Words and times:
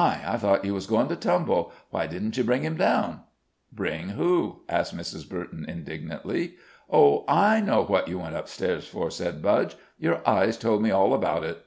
I 0.00 0.38
thought 0.38 0.64
you 0.64 0.72
was 0.72 0.86
goin' 0.86 1.08
to 1.08 1.14
tumble! 1.14 1.72
Why 1.90 2.06
didn't 2.06 2.38
you 2.38 2.42
bring 2.42 2.62
him 2.62 2.74
down?" 2.74 3.20
"Bring 3.70 4.08
who?" 4.08 4.62
asked 4.66 4.96
Mrs. 4.96 5.28
Burton, 5.28 5.66
indignantly. 5.68 6.54
"Oh, 6.90 7.26
I 7.28 7.60
know 7.60 7.82
what 7.84 8.08
you 8.08 8.18
went 8.18 8.34
up 8.34 8.48
stairs 8.48 8.86
for?" 8.86 9.10
said 9.10 9.42
Budge. 9.42 9.76
"Your 9.98 10.26
eyes 10.26 10.56
told 10.56 10.80
me 10.80 10.90
all 10.90 11.12
about 11.12 11.44
it." 11.44 11.62